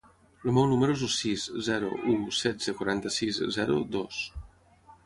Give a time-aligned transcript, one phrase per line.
[0.45, 4.29] El meu número es el sis, zero, u, setze, quaranta-sis, zero, dos.